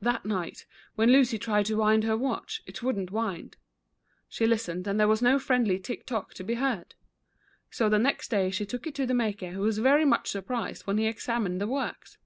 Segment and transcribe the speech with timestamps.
[0.00, 0.64] That night,
[0.94, 3.58] when Lucy tried to wind her \\ atch, it would n't wind.
[4.26, 6.94] She listened, and there was no friendly *' tick tick" to be heard.
[7.70, 10.40] So the next day she took it to the maker, who was very much sur
[10.40, 12.16] prised when he examined the works.